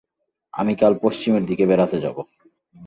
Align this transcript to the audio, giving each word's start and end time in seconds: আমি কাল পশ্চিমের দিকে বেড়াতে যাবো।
আমি 0.53 0.73
কাল 0.75 0.93
পশ্চিমের 1.03 1.43
দিকে 1.45 1.63
বেড়াতে 1.65 1.97
যাবো। 2.03 2.21